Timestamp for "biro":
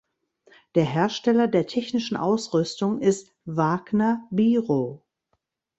4.31-5.03